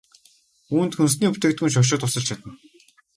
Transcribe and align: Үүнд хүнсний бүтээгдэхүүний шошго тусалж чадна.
Үүнд 0.75 0.93
хүнсний 0.97 1.29
бүтээгдэхүүний 1.31 1.75
шошго 1.75 1.97
тусалж 1.99 2.25
чадна. 2.29 2.51